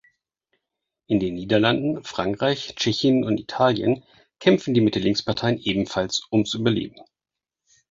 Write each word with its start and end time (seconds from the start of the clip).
In 1.05 1.19
den 1.19 1.35
Niederlanden, 1.35 2.03
Frankreich, 2.03 2.73
Tschechien 2.75 3.23
und 3.23 3.39
Italien 3.39 4.03
kämpfen 4.39 4.73
die 4.73 4.81
Mitte-links-Parteien 4.81 5.59
ebenfalls 5.59 6.27
ums 6.31 6.55
Überleben. 6.55 6.99